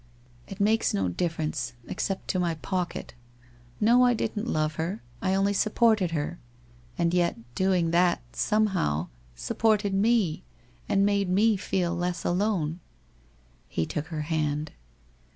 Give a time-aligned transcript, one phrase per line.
[0.51, 3.13] ''It makes no difference, except to my pocket.
[3.79, 6.39] No, I didn't love her, I only supported her,
[6.97, 10.41] and yet doing that, somehow, supported me,
[10.89, 12.79] and made me feel less alone.'
[13.67, 14.71] He took her hand.